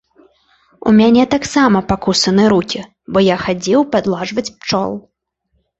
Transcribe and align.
У 0.91 0.93
мяне 0.99 1.25
таксама 1.35 1.83
пакусаны 1.93 2.43
рукі, 2.55 2.81
бо 3.13 3.17
і 3.27 3.29
я 3.29 3.37
хадзіў 3.47 3.79
падладжваць 3.95 4.51
пчол. 4.55 4.91